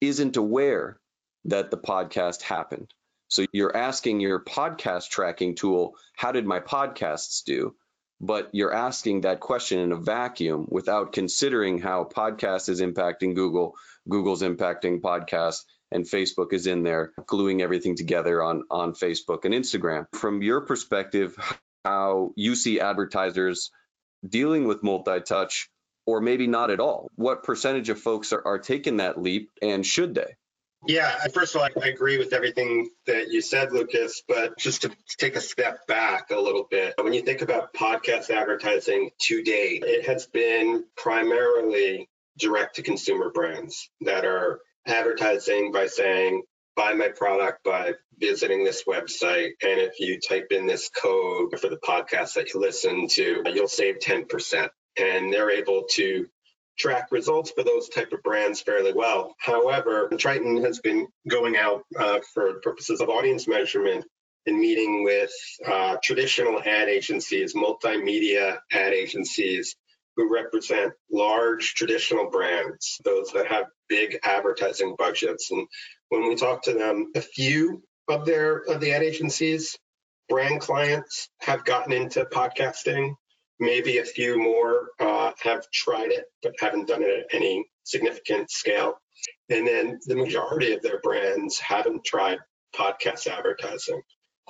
isn't 0.00 0.36
aware 0.36 0.98
that 1.46 1.70
the 1.70 1.78
podcast 1.78 2.42
happened. 2.42 2.92
So 3.28 3.46
you're 3.52 3.76
asking 3.76 4.20
your 4.20 4.40
podcast 4.40 5.08
tracking 5.08 5.54
tool, 5.54 5.96
how 6.16 6.32
did 6.32 6.46
my 6.46 6.60
podcasts 6.60 7.44
do? 7.44 7.74
But 8.20 8.50
you're 8.52 8.72
asking 8.72 9.22
that 9.22 9.40
question 9.40 9.80
in 9.80 9.92
a 9.92 9.96
vacuum 9.96 10.66
without 10.70 11.12
considering 11.12 11.80
how 11.80 12.04
podcast 12.04 12.68
is 12.68 12.80
impacting 12.80 13.34
Google, 13.34 13.74
Google's 14.08 14.42
impacting 14.42 15.00
podcast, 15.00 15.64
and 15.90 16.04
Facebook 16.04 16.52
is 16.52 16.66
in 16.66 16.82
there 16.82 17.12
gluing 17.26 17.60
everything 17.60 17.96
together 17.96 18.42
on, 18.42 18.62
on 18.70 18.94
Facebook 18.94 19.44
and 19.44 19.54
Instagram. 19.54 20.06
From 20.12 20.42
your 20.42 20.60
perspective, 20.62 21.36
how 21.84 22.32
you 22.36 22.54
see 22.54 22.80
advertisers 22.80 23.70
dealing 24.26 24.66
with 24.66 24.82
multi-touch 24.82 25.68
or 26.06 26.20
maybe 26.20 26.46
not 26.46 26.70
at 26.70 26.80
all? 26.80 27.10
What 27.16 27.44
percentage 27.44 27.88
of 27.88 28.00
folks 28.00 28.32
are, 28.32 28.42
are 28.46 28.58
taking 28.58 28.98
that 28.98 29.20
leap 29.20 29.50
and 29.62 29.84
should 29.84 30.14
they? 30.14 30.36
Yeah, 30.86 31.12
first 31.32 31.54
of 31.54 31.62
all, 31.62 31.68
I 31.82 31.88
agree 31.88 32.18
with 32.18 32.32
everything 32.32 32.90
that 33.06 33.30
you 33.30 33.40
said, 33.40 33.72
Lucas, 33.72 34.22
but 34.28 34.58
just 34.58 34.82
to 34.82 34.90
take 35.18 35.36
a 35.36 35.40
step 35.40 35.86
back 35.86 36.30
a 36.30 36.38
little 36.38 36.66
bit, 36.70 36.94
when 37.00 37.12
you 37.14 37.22
think 37.22 37.40
about 37.42 37.72
podcast 37.72 38.30
advertising 38.30 39.10
to 39.22 39.42
date, 39.42 39.82
it 39.84 40.06
has 40.06 40.26
been 40.26 40.84
primarily 40.96 42.08
direct 42.38 42.76
to 42.76 42.82
consumer 42.82 43.30
brands 43.30 43.90
that 44.02 44.24
are 44.24 44.60
advertising 44.86 45.72
by 45.72 45.86
saying, 45.86 46.42
buy 46.76 46.92
my 46.92 47.08
product 47.08 47.64
by 47.64 47.92
visiting 48.18 48.64
this 48.64 48.84
website. 48.84 49.52
And 49.62 49.80
if 49.80 50.00
you 50.00 50.20
type 50.20 50.48
in 50.50 50.66
this 50.66 50.90
code 50.90 51.58
for 51.58 51.68
the 51.68 51.78
podcast 51.78 52.34
that 52.34 52.52
you 52.52 52.60
listen 52.60 53.08
to, 53.08 53.42
you'll 53.46 53.68
save 53.68 54.00
10%. 54.00 54.68
And 54.96 55.32
they're 55.32 55.50
able 55.50 55.84
to 55.92 56.26
track 56.78 57.08
results 57.10 57.50
for 57.50 57.62
those 57.62 57.88
type 57.88 58.12
of 58.12 58.22
brands 58.22 58.60
fairly 58.60 58.92
well. 58.92 59.34
However, 59.38 60.08
Triton 60.18 60.64
has 60.64 60.80
been 60.80 61.06
going 61.28 61.56
out 61.56 61.82
uh, 61.98 62.20
for 62.32 62.60
purposes 62.60 63.00
of 63.00 63.08
audience 63.08 63.46
measurement 63.46 64.04
and 64.46 64.58
meeting 64.58 65.04
with 65.04 65.32
uh, 65.66 65.96
traditional 66.02 66.60
ad 66.60 66.88
agencies, 66.88 67.54
multimedia 67.54 68.58
ad 68.72 68.92
agencies 68.92 69.76
who 70.16 70.32
represent 70.32 70.92
large 71.10 71.74
traditional 71.74 72.30
brands, 72.30 73.00
those 73.04 73.32
that 73.32 73.48
have 73.48 73.66
big 73.88 74.18
advertising 74.22 74.94
budgets. 74.98 75.50
And 75.50 75.66
when 76.08 76.28
we 76.28 76.36
talk 76.36 76.62
to 76.64 76.72
them, 76.72 77.10
a 77.16 77.20
few 77.20 77.82
of 78.08 78.26
their 78.26 78.58
of 78.58 78.80
the 78.80 78.92
ad 78.92 79.02
agencies, 79.02 79.76
brand 80.28 80.60
clients 80.60 81.28
have 81.40 81.64
gotten 81.64 81.92
into 81.92 82.24
podcasting 82.24 83.14
Maybe 83.60 83.98
a 83.98 84.04
few 84.04 84.38
more 84.38 84.88
uh, 84.98 85.32
have 85.42 85.70
tried 85.70 86.10
it, 86.10 86.24
but 86.42 86.54
haven't 86.60 86.88
done 86.88 87.02
it 87.02 87.20
at 87.20 87.34
any 87.34 87.66
significant 87.84 88.50
scale. 88.50 88.94
And 89.48 89.66
then 89.66 90.00
the 90.06 90.16
majority 90.16 90.72
of 90.72 90.82
their 90.82 91.00
brands 91.00 91.58
haven't 91.58 92.04
tried 92.04 92.38
podcast 92.76 93.26
advertising. 93.26 94.02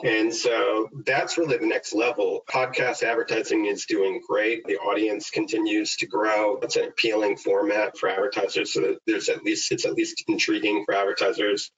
And 0.02 0.34
so 0.34 0.88
that's 1.06 1.38
really 1.38 1.56
the 1.56 1.66
next 1.66 1.94
level. 1.94 2.40
Podcast 2.50 3.04
advertising 3.04 3.66
is 3.66 3.86
doing 3.86 4.20
great. 4.28 4.64
The 4.66 4.76
audience 4.78 5.30
continues 5.30 5.96
to 5.96 6.06
grow. 6.06 6.56
It's 6.62 6.76
an 6.76 6.88
appealing 6.88 7.36
format 7.36 7.96
for 7.96 8.08
advertisers. 8.08 8.72
So 8.72 8.96
there's 9.06 9.28
at 9.28 9.44
least 9.44 9.70
it's 9.70 9.84
at 9.84 9.94
least 9.94 10.24
intriguing 10.26 10.84
for 10.84 10.94
advertisers. 10.94 11.70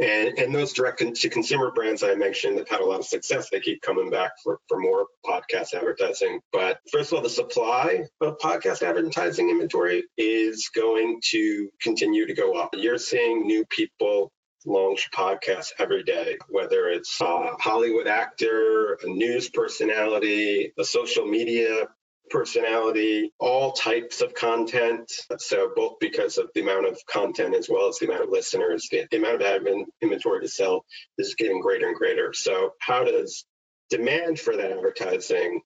And, 0.00 0.38
and 0.38 0.54
those 0.54 0.72
direct 0.72 1.02
to 1.14 1.28
consumer 1.28 1.70
brands 1.70 2.02
I 2.02 2.14
mentioned 2.14 2.58
have 2.58 2.68
had 2.68 2.80
a 2.80 2.84
lot 2.84 3.00
of 3.00 3.06
success. 3.06 3.50
They 3.50 3.60
keep 3.60 3.82
coming 3.82 4.10
back 4.10 4.32
for, 4.42 4.58
for 4.68 4.78
more 4.78 5.06
podcast 5.24 5.74
advertising. 5.74 6.40
But 6.52 6.78
first 6.90 7.12
of 7.12 7.16
all, 7.16 7.22
the 7.22 7.30
supply 7.30 8.04
of 8.20 8.38
podcast 8.38 8.82
advertising 8.82 9.50
inventory 9.50 10.04
is 10.16 10.70
going 10.74 11.20
to 11.30 11.68
continue 11.80 12.26
to 12.26 12.34
go 12.34 12.54
up. 12.54 12.70
You're 12.74 12.98
seeing 12.98 13.46
new 13.46 13.64
people 13.66 14.32
launch 14.64 15.10
podcasts 15.14 15.72
every 15.78 16.04
day, 16.04 16.38
whether 16.48 16.88
it's 16.88 17.20
a 17.20 17.54
Hollywood 17.58 18.06
actor, 18.06 18.98
a 19.02 19.06
news 19.06 19.50
personality, 19.50 20.72
a 20.78 20.84
social 20.84 21.26
media 21.26 21.88
personality, 22.32 23.32
all 23.38 23.72
types 23.72 24.22
of 24.22 24.34
content. 24.34 25.12
So 25.38 25.70
both 25.76 25.98
because 26.00 26.38
of 26.38 26.48
the 26.54 26.62
amount 26.62 26.86
of 26.86 26.98
content 27.06 27.54
as 27.54 27.68
well 27.68 27.88
as 27.88 27.98
the 27.98 28.06
amount 28.06 28.24
of 28.24 28.30
listeners, 28.30 28.88
the, 28.90 29.06
the 29.10 29.18
amount 29.18 29.42
of 29.42 29.42
admin 29.42 29.84
inventory 30.00 30.40
to 30.40 30.48
sell 30.48 30.84
is 31.18 31.34
getting 31.34 31.60
greater 31.60 31.86
and 31.86 31.96
greater. 31.96 32.32
So 32.32 32.72
how 32.80 33.04
does 33.04 33.44
demand 33.90 34.40
for 34.40 34.56
that 34.56 34.72
advertising 34.72 35.60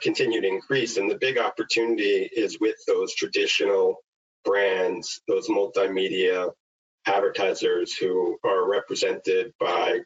continue 0.00 0.40
to 0.40 0.48
increase? 0.48 0.96
And 0.96 1.10
the 1.10 1.18
big 1.18 1.38
opportunity 1.38 2.28
is 2.30 2.58
with 2.60 2.76
those 2.86 3.14
traditional 3.14 3.96
brands, 4.44 5.20
those 5.28 5.48
multimedia 5.48 6.50
advertisers 7.06 7.96
who 7.96 8.38
are 8.44 8.68
represented 8.68 9.54
by 9.58 10.00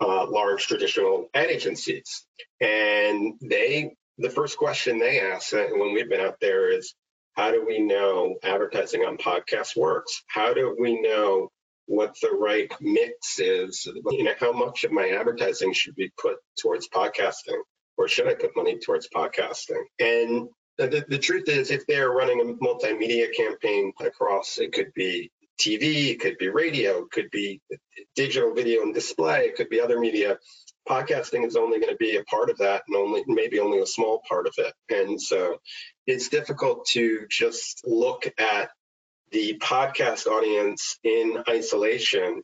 uh, 0.00 0.26
large 0.28 0.66
traditional 0.66 1.28
ad 1.34 1.48
agencies. 1.48 2.26
And 2.60 3.34
they 3.40 3.96
the 4.18 4.30
first 4.30 4.56
question 4.56 4.98
they 4.98 5.20
ask 5.20 5.52
uh, 5.52 5.66
when 5.72 5.92
we've 5.92 6.08
been 6.08 6.20
out 6.20 6.40
there 6.40 6.70
is 6.70 6.94
how 7.34 7.50
do 7.50 7.64
we 7.66 7.80
know 7.80 8.36
advertising 8.42 9.02
on 9.02 9.16
podcasts 9.16 9.76
works? 9.76 10.22
How 10.28 10.54
do 10.54 10.76
we 10.78 11.00
know 11.00 11.50
what 11.86 12.14
the 12.22 12.30
right 12.30 12.72
mix 12.80 13.40
is? 13.40 13.88
You 14.10 14.24
know, 14.24 14.34
how 14.38 14.52
much 14.52 14.84
of 14.84 14.92
my 14.92 15.08
advertising 15.08 15.72
should 15.72 15.96
be 15.96 16.12
put 16.20 16.36
towards 16.60 16.88
podcasting 16.88 17.58
or 17.96 18.08
should 18.08 18.28
I 18.28 18.34
put 18.34 18.56
money 18.56 18.78
towards 18.78 19.08
podcasting? 19.14 19.82
And 19.98 20.48
the, 20.78 21.04
the 21.08 21.18
truth 21.18 21.48
is, 21.48 21.70
if 21.70 21.86
they're 21.86 22.10
running 22.10 22.40
a 22.40 22.64
multimedia 22.64 23.34
campaign 23.34 23.92
across, 24.00 24.58
it 24.58 24.72
could 24.72 24.92
be 24.94 25.30
TV, 25.60 26.10
it 26.10 26.20
could 26.20 26.36
be 26.38 26.48
radio, 26.48 27.02
it 27.02 27.10
could 27.12 27.30
be 27.30 27.60
digital 28.16 28.54
video 28.54 28.82
and 28.82 28.94
display, 28.94 29.46
it 29.46 29.56
could 29.56 29.68
be 29.68 29.80
other 29.80 30.00
media 30.00 30.38
podcasting 30.88 31.46
is 31.46 31.56
only 31.56 31.80
going 31.80 31.92
to 31.92 31.96
be 31.96 32.16
a 32.16 32.24
part 32.24 32.50
of 32.50 32.58
that 32.58 32.82
and 32.86 32.96
only 32.96 33.24
maybe 33.26 33.60
only 33.60 33.80
a 33.80 33.86
small 33.86 34.22
part 34.28 34.46
of 34.46 34.54
it. 34.58 34.74
And 34.88 35.20
so 35.20 35.58
it's 36.06 36.28
difficult 36.28 36.86
to 36.88 37.26
just 37.30 37.82
look 37.84 38.26
at 38.38 38.70
the 39.32 39.58
podcast 39.58 40.26
audience 40.26 40.98
in 41.02 41.42
isolation 41.48 42.42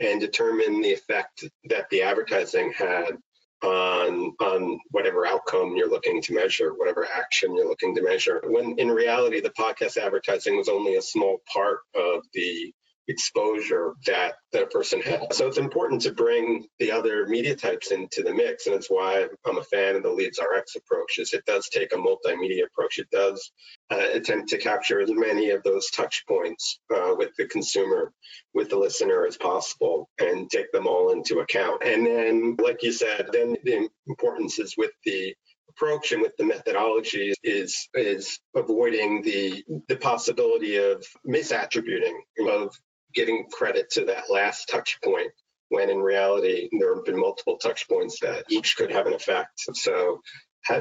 and 0.00 0.20
determine 0.20 0.80
the 0.80 0.92
effect 0.92 1.44
that 1.64 1.88
the 1.90 2.02
advertising 2.02 2.72
had 2.72 3.18
on 3.62 4.34
on 4.40 4.78
whatever 4.90 5.24
outcome 5.24 5.76
you're 5.76 5.90
looking 5.90 6.20
to 6.22 6.34
measure, 6.34 6.72
whatever 6.74 7.06
action 7.06 7.54
you're 7.54 7.68
looking 7.68 7.94
to 7.94 8.02
measure. 8.02 8.42
When 8.44 8.78
in 8.78 8.88
reality, 8.90 9.40
the 9.40 9.50
podcast 9.50 9.96
advertising 9.96 10.56
was 10.56 10.68
only 10.68 10.96
a 10.96 11.02
small 11.02 11.38
part 11.52 11.80
of 11.94 12.24
the 12.34 12.72
exposure 13.12 13.92
that 14.06 14.34
that 14.52 14.70
person 14.70 15.00
has. 15.02 15.36
So 15.36 15.46
it's 15.46 15.58
important 15.58 16.02
to 16.02 16.12
bring 16.12 16.66
the 16.78 16.90
other 16.90 17.26
media 17.26 17.54
types 17.54 17.92
into 17.92 18.22
the 18.22 18.34
mix, 18.34 18.66
and 18.66 18.74
it's 18.74 18.88
why 18.88 19.28
I'm 19.46 19.58
a 19.58 19.62
fan 19.62 19.96
of 19.96 20.02
the 20.02 20.08
LeadsRx 20.08 20.76
approach. 20.76 21.18
Is 21.18 21.32
it 21.34 21.44
does 21.46 21.68
take 21.68 21.92
a 21.92 21.96
multimedia 21.96 22.64
approach. 22.64 22.98
It 22.98 23.10
does 23.10 23.52
uh, 23.90 24.06
attempt 24.12 24.48
to 24.50 24.58
capture 24.58 25.00
as 25.00 25.10
many 25.12 25.50
of 25.50 25.62
those 25.62 25.90
touch 25.90 26.24
points 26.26 26.80
uh, 26.94 27.14
with 27.16 27.30
the 27.36 27.46
consumer, 27.46 28.12
with 28.54 28.70
the 28.70 28.78
listener 28.78 29.26
as 29.26 29.36
possible, 29.36 30.08
and 30.18 30.50
take 30.50 30.72
them 30.72 30.86
all 30.86 31.12
into 31.12 31.40
account. 31.40 31.82
And 31.84 32.06
then, 32.06 32.56
like 32.62 32.82
you 32.82 32.92
said, 32.92 33.28
then 33.32 33.56
the 33.64 33.88
importance 34.06 34.58
is 34.58 34.74
with 34.76 34.92
the 35.04 35.34
approach 35.72 36.12
and 36.12 36.22
with 36.22 36.36
the 36.36 36.44
methodology 36.44 37.34
is 37.42 37.88
is 37.94 38.38
avoiding 38.54 39.22
the 39.22 39.64
the 39.88 39.96
possibility 39.96 40.76
of 40.76 41.04
misattributing 41.26 42.14
of 42.48 42.74
giving 43.14 43.46
credit 43.50 43.90
to 43.90 44.06
that 44.06 44.30
last 44.30 44.68
touch 44.68 44.98
point 45.02 45.30
when 45.68 45.88
in 45.88 45.98
reality 45.98 46.68
there 46.78 46.94
have 46.94 47.04
been 47.04 47.18
multiple 47.18 47.56
touch 47.56 47.88
points 47.88 48.20
that 48.20 48.44
each 48.50 48.76
could 48.76 48.92
have 48.92 49.06
an 49.06 49.14
effect. 49.14 49.62
So 49.72 50.20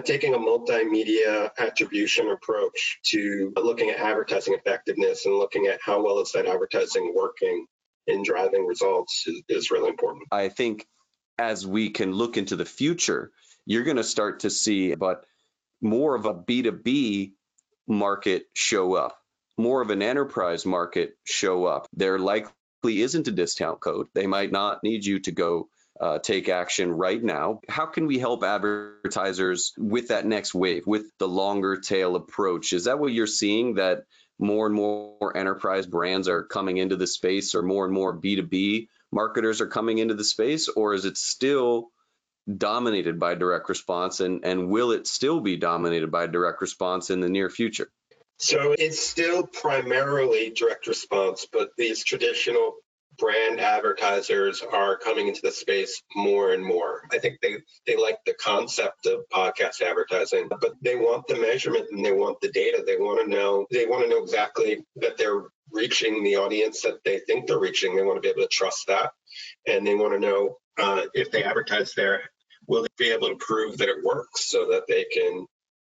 taking 0.03 0.33
a 0.33 0.37
multimedia 0.37 1.49
attribution 1.57 2.29
approach 2.29 2.99
to 3.07 3.53
looking 3.55 3.89
at 3.89 3.99
advertising 3.99 4.53
effectiveness 4.53 5.25
and 5.25 5.35
looking 5.35 5.67
at 5.67 5.79
how 5.83 6.03
well 6.03 6.19
is 6.19 6.33
that 6.33 6.45
advertising 6.45 7.13
working 7.15 7.65
in 8.07 8.23
driving 8.23 8.65
results 8.65 9.23
is, 9.27 9.41
is 9.47 9.71
really 9.71 9.89
important. 9.89 10.27
I 10.31 10.49
think 10.49 10.85
as 11.37 11.65
we 11.65 11.89
can 11.89 12.11
look 12.11 12.37
into 12.37 12.55
the 12.55 12.65
future, 12.65 13.31
you're 13.65 13.83
going 13.83 13.97
to 13.97 14.03
start 14.03 14.41
to 14.41 14.49
see 14.49 14.93
but 14.95 15.23
more 15.81 16.15
of 16.15 16.25
a 16.25 16.33
B2B 16.33 17.31
market 17.87 18.43
show 18.53 18.93
up 18.95 19.15
more 19.61 19.81
of 19.81 19.89
an 19.89 20.01
enterprise 20.01 20.65
market 20.65 21.17
show 21.23 21.65
up. 21.65 21.87
There 21.93 22.19
likely 22.19 22.53
isn't 22.83 23.27
a 23.27 23.31
discount 23.31 23.79
code. 23.79 24.07
They 24.13 24.27
might 24.27 24.51
not 24.51 24.83
need 24.83 25.05
you 25.05 25.19
to 25.21 25.31
go 25.31 25.69
uh, 25.99 26.17
take 26.17 26.49
action 26.49 26.91
right 26.91 27.23
now. 27.23 27.61
How 27.69 27.85
can 27.85 28.07
we 28.07 28.17
help 28.17 28.43
advertisers 28.43 29.73
with 29.77 30.07
that 30.07 30.25
next 30.25 30.55
wave, 30.55 30.87
with 30.87 31.05
the 31.19 31.27
longer 31.27 31.77
tail 31.77 32.15
approach? 32.15 32.73
Is 32.73 32.85
that 32.85 32.99
what 32.99 33.13
you're 33.13 33.27
seeing 33.27 33.75
that 33.75 34.05
more 34.39 34.65
and 34.65 34.73
more 34.73 35.37
enterprise 35.37 35.85
brands 35.85 36.27
are 36.27 36.43
coming 36.43 36.77
into 36.77 36.95
the 36.95 37.05
space 37.05 37.53
or 37.53 37.61
more 37.61 37.85
and 37.85 37.93
more 37.93 38.17
B2B 38.17 38.87
marketers 39.11 39.61
are 39.61 39.67
coming 39.67 39.99
into 39.99 40.15
the 40.15 40.23
space? 40.23 40.67
Or 40.69 40.95
is 40.95 41.05
it 41.05 41.17
still 41.17 41.91
dominated 42.51 43.19
by 43.19 43.35
direct 43.35 43.69
response 43.69 44.19
and, 44.19 44.43
and 44.43 44.69
will 44.69 44.91
it 44.91 45.05
still 45.05 45.39
be 45.39 45.57
dominated 45.57 46.09
by 46.09 46.25
direct 46.25 46.61
response 46.61 47.11
in 47.11 47.19
the 47.19 47.29
near 47.29 47.51
future? 47.51 47.91
So 48.41 48.73
it's 48.75 48.99
still 48.99 49.45
primarily 49.45 50.49
direct 50.49 50.87
response, 50.87 51.45
but 51.53 51.69
these 51.77 52.03
traditional 52.03 52.73
brand 53.19 53.59
advertisers 53.59 54.63
are 54.63 54.97
coming 54.97 55.27
into 55.27 55.41
the 55.43 55.51
space 55.51 56.01
more 56.15 56.51
and 56.51 56.65
more. 56.65 57.03
I 57.11 57.19
think 57.19 57.37
they, 57.39 57.57
they 57.85 57.97
like 57.97 58.17
the 58.25 58.33
concept 58.33 59.05
of 59.05 59.29
podcast 59.31 59.81
advertising, 59.81 60.47
but 60.49 60.73
they 60.81 60.95
want 60.95 61.27
the 61.27 61.35
measurement 61.35 61.85
and 61.91 62.03
they 62.03 62.13
want 62.13 62.41
the 62.41 62.51
data. 62.51 62.83
They 62.83 62.97
want 62.97 63.21
to 63.23 63.29
know 63.29 63.67
they 63.69 63.85
want 63.85 64.05
to 64.05 64.09
know 64.09 64.23
exactly 64.23 64.83
that 64.95 65.19
they're 65.19 65.43
reaching 65.71 66.23
the 66.23 66.37
audience 66.37 66.81
that 66.81 67.03
they 67.05 67.19
think 67.19 67.45
they're 67.45 67.59
reaching. 67.59 67.95
They 67.95 68.03
want 68.03 68.17
to 68.17 68.21
be 68.21 68.29
able 68.29 68.41
to 68.41 68.47
trust 68.47 68.87
that, 68.87 69.11
and 69.67 69.85
they 69.85 69.93
want 69.93 70.13
to 70.13 70.19
know 70.19 70.57
uh, 70.79 71.03
if 71.13 71.29
they 71.29 71.43
advertise 71.43 71.93
there, 71.93 72.23
will 72.65 72.81
they 72.81 72.87
be 72.97 73.11
able 73.11 73.29
to 73.29 73.35
prove 73.35 73.77
that 73.77 73.89
it 73.89 74.03
works 74.03 74.49
so 74.49 74.69
that 74.71 74.87
they 74.87 75.03
can 75.03 75.45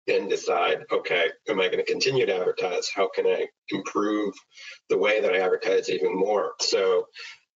then 0.07 0.27
decide, 0.27 0.85
okay, 0.91 1.27
am 1.47 1.59
I 1.59 1.67
going 1.67 1.77
to 1.77 1.91
continue 1.91 2.25
to 2.25 2.35
advertise? 2.35 2.89
How 2.93 3.09
can 3.13 3.27
I 3.27 3.47
improve 3.69 4.33
the 4.89 4.97
way 4.97 5.21
that 5.21 5.33
I 5.33 5.39
advertise 5.39 5.89
even 5.89 6.15
more? 6.15 6.53
So 6.59 7.07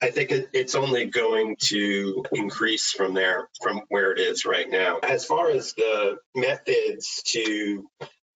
I 0.01 0.11
think 0.11 0.31
it, 0.31 0.49
it's 0.53 0.75
only 0.75 1.05
going 1.05 1.55
to 1.67 2.23
increase 2.31 2.91
from 2.91 3.13
there, 3.13 3.49
from 3.61 3.81
where 3.89 4.11
it 4.11 4.19
is 4.19 4.45
right 4.45 4.69
now. 4.69 4.99
As 4.99 5.25
far 5.25 5.49
as 5.49 5.73
the 5.73 6.17
methods 6.35 7.23
to 7.27 7.87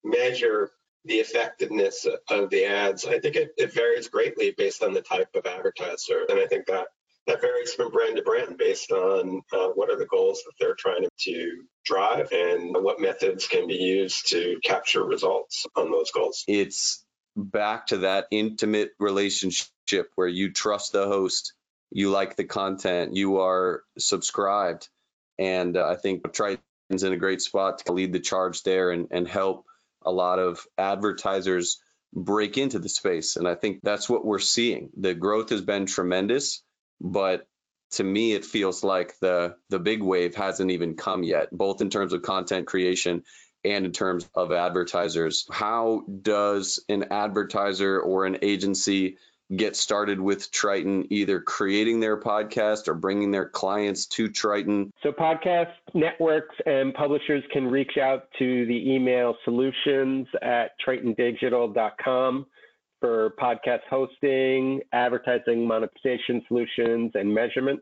measure 0.02 0.70
the 1.04 1.16
effectiveness 1.16 2.06
of 2.28 2.50
the 2.50 2.64
ads, 2.64 3.04
I 3.04 3.20
think 3.20 3.36
it, 3.36 3.50
it 3.56 3.72
varies 3.72 4.08
greatly 4.08 4.52
based 4.56 4.82
on 4.82 4.92
the 4.92 5.02
type 5.02 5.28
of 5.34 5.46
advertiser. 5.46 6.26
And 6.28 6.40
I 6.40 6.46
think 6.46 6.66
that 6.66 6.88
that 7.26 7.40
varies 7.40 7.74
from 7.74 7.90
brand 7.90 8.16
to 8.16 8.22
brand 8.22 8.56
based 8.58 8.90
on 8.90 9.42
uh, 9.52 9.68
what 9.68 9.90
are 9.90 9.98
the 9.98 10.06
goals 10.06 10.42
that 10.44 10.52
they're 10.58 10.74
trying 10.74 11.06
to 11.18 11.62
drive 11.84 12.32
and 12.32 12.74
what 12.74 13.00
methods 13.00 13.46
can 13.46 13.66
be 13.66 13.74
used 13.74 14.30
to 14.30 14.58
capture 14.64 15.04
results 15.04 15.66
on 15.76 15.90
those 15.90 16.10
goals. 16.10 16.44
It's 16.48 17.04
back 17.36 17.88
to 17.88 17.98
that 17.98 18.26
intimate 18.30 18.90
relationship 18.98 20.10
where 20.14 20.28
you 20.28 20.52
trust 20.52 20.92
the 20.92 21.06
host, 21.06 21.54
you 21.90 22.10
like 22.10 22.36
the 22.36 22.44
content, 22.44 23.16
you 23.16 23.40
are 23.40 23.82
subscribed. 23.98 24.88
And 25.38 25.76
uh, 25.76 25.88
I 25.88 25.96
think 25.96 26.32
Triton's 26.32 27.02
in 27.02 27.12
a 27.12 27.16
great 27.18 27.42
spot 27.42 27.78
to 27.86 27.92
lead 27.92 28.12
the 28.12 28.20
charge 28.20 28.62
there 28.62 28.90
and, 28.90 29.08
and 29.10 29.26
help 29.26 29.64
a 30.02 30.10
lot 30.10 30.38
of 30.38 30.66
advertisers 30.78 31.80
break 32.12 32.58
into 32.58 32.78
the 32.78 32.88
space. 32.88 33.36
And 33.36 33.46
I 33.46 33.54
think 33.54 33.80
that's 33.82 34.08
what 34.08 34.24
we're 34.24 34.38
seeing. 34.38 34.90
The 34.96 35.14
growth 35.14 35.50
has 35.50 35.60
been 35.60 35.86
tremendous 35.86 36.62
but 37.00 37.46
to 37.92 38.04
me 38.04 38.32
it 38.32 38.44
feels 38.44 38.84
like 38.84 39.18
the 39.20 39.56
the 39.68 39.78
big 39.78 40.02
wave 40.02 40.34
hasn't 40.34 40.70
even 40.70 40.94
come 40.94 41.22
yet 41.22 41.48
both 41.50 41.80
in 41.80 41.90
terms 41.90 42.12
of 42.12 42.22
content 42.22 42.66
creation 42.66 43.22
and 43.64 43.84
in 43.84 43.92
terms 43.92 44.28
of 44.34 44.52
advertisers 44.52 45.46
how 45.50 46.02
does 46.22 46.84
an 46.88 47.06
advertiser 47.10 48.00
or 48.00 48.26
an 48.26 48.38
agency 48.42 49.16
get 49.54 49.74
started 49.74 50.20
with 50.20 50.50
Triton, 50.50 51.06
either 51.10 51.40
creating 51.40 52.00
their 52.00 52.18
podcast 52.20 52.88
or 52.88 52.94
bringing 52.94 53.30
their 53.30 53.48
clients 53.48 54.06
to 54.06 54.28
Triton? 54.28 54.92
So, 55.02 55.12
podcast 55.12 55.72
networks 55.94 56.54
and 56.66 56.94
publishers 56.94 57.42
can 57.52 57.66
reach 57.66 57.98
out 58.00 58.28
to 58.38 58.66
the 58.66 58.92
email 58.92 59.36
solutions 59.44 60.28
at 60.42 60.72
tritondigital.com 60.86 62.46
for 63.00 63.30
podcast 63.40 63.80
hosting, 63.88 64.80
advertising 64.92 65.66
monetization 65.66 66.42
solutions, 66.46 67.12
and 67.14 67.32
measurement. 67.32 67.80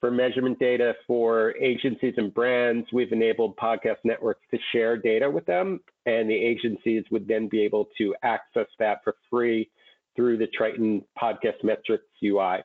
For 0.00 0.10
measurement 0.10 0.58
data 0.58 0.94
for 1.06 1.54
agencies 1.58 2.14
and 2.16 2.34
brands, 2.34 2.88
we've 2.92 3.12
enabled 3.12 3.56
podcast 3.56 3.98
networks 4.04 4.42
to 4.50 4.58
share 4.72 4.96
data 4.96 5.30
with 5.30 5.46
them, 5.46 5.80
and 6.06 6.28
the 6.28 6.34
agencies 6.34 7.04
would 7.10 7.28
then 7.28 7.48
be 7.48 7.62
able 7.62 7.88
to 7.98 8.14
access 8.22 8.66
that 8.78 8.98
for 9.04 9.14
free 9.30 9.70
through 10.16 10.38
the 10.38 10.48
Triton 10.48 11.04
Podcast 11.20 11.62
Metrics 11.62 12.04
UI. 12.22 12.58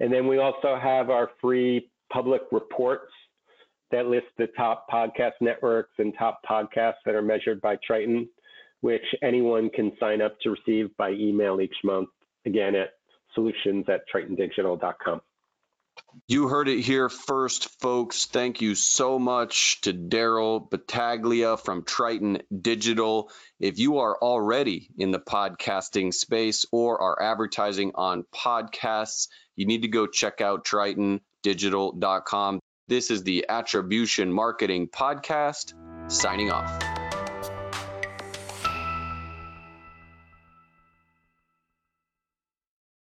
And 0.00 0.12
then 0.12 0.26
we 0.26 0.38
also 0.38 0.78
have 0.80 1.10
our 1.10 1.30
free 1.40 1.90
public 2.10 2.42
reports 2.50 3.12
that 3.90 4.06
list 4.06 4.26
the 4.38 4.48
top 4.56 4.86
podcast 4.90 5.32
networks 5.40 5.92
and 5.98 6.14
top 6.18 6.40
podcasts 6.48 7.02
that 7.04 7.14
are 7.14 7.22
measured 7.22 7.60
by 7.60 7.76
Triton 7.86 8.28
which 8.84 9.14
anyone 9.22 9.70
can 9.70 9.92
sign 9.98 10.20
up 10.20 10.38
to 10.40 10.50
receive 10.50 10.94
by 10.98 11.10
email 11.10 11.58
each 11.58 11.76
month, 11.82 12.10
again 12.44 12.74
at 12.74 12.90
solutions 13.34 13.86
at 13.88 14.02
tritondigital.com. 14.14 15.22
You 16.28 16.48
heard 16.48 16.68
it 16.68 16.80
here 16.80 17.08
first, 17.08 17.80
folks. 17.80 18.26
Thank 18.26 18.60
you 18.60 18.74
so 18.74 19.18
much 19.18 19.80
to 19.82 19.94
Daryl 19.94 20.68
Battaglia 20.68 21.56
from 21.56 21.84
Triton 21.84 22.42
Digital. 22.54 23.30
If 23.58 23.78
you 23.78 24.00
are 24.00 24.18
already 24.18 24.90
in 24.98 25.12
the 25.12 25.18
podcasting 25.18 26.12
space 26.12 26.66
or 26.70 27.00
are 27.00 27.22
advertising 27.22 27.92
on 27.94 28.26
podcasts, 28.34 29.28
you 29.56 29.64
need 29.64 29.80
to 29.82 29.88
go 29.88 30.06
check 30.06 30.42
out 30.42 30.66
tritondigital.com. 30.66 32.60
This 32.88 33.10
is 33.10 33.22
the 33.22 33.46
Attribution 33.48 34.30
Marketing 34.30 34.88
Podcast, 34.88 35.72
signing 36.12 36.50
off. 36.50 37.03